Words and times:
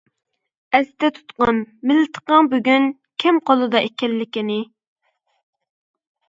ئەستە 0.77 1.09
تۇتقىن 1.17 1.59
مىلتىقىڭ 1.91 2.49
بۈگۈن، 2.53 2.87
كىم 3.25 3.37
قولىدا 3.51 3.83
ئىكەنلىكىنى. 3.89 4.57